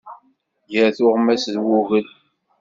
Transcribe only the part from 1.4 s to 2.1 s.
d wugel.